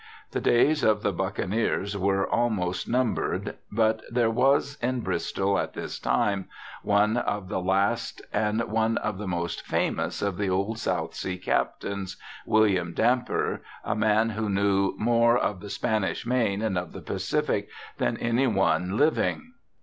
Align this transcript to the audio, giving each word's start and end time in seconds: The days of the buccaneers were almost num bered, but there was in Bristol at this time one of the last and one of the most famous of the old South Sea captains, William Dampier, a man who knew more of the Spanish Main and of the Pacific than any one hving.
The 0.31 0.41
days 0.41 0.83
of 0.83 1.03
the 1.03 1.11
buccaneers 1.11 1.95
were 1.95 2.27
almost 2.27 2.89
num 2.89 3.15
bered, 3.15 3.57
but 3.71 4.01
there 4.09 4.31
was 4.31 4.79
in 4.81 5.01
Bristol 5.01 5.59
at 5.59 5.73
this 5.73 5.99
time 5.99 6.49
one 6.81 7.17
of 7.17 7.49
the 7.49 7.61
last 7.61 8.19
and 8.33 8.63
one 8.63 8.97
of 8.97 9.19
the 9.19 9.27
most 9.27 9.63
famous 9.63 10.23
of 10.23 10.37
the 10.37 10.49
old 10.49 10.79
South 10.79 11.13
Sea 11.13 11.37
captains, 11.37 12.17
William 12.47 12.95
Dampier, 12.95 13.61
a 13.83 13.93
man 13.93 14.29
who 14.31 14.49
knew 14.49 14.95
more 14.97 15.37
of 15.37 15.59
the 15.59 15.69
Spanish 15.69 16.25
Main 16.25 16.63
and 16.63 16.79
of 16.79 16.93
the 16.93 17.01
Pacific 17.01 17.69
than 17.99 18.17
any 18.17 18.47
one 18.47 18.97
hving. 18.97 19.41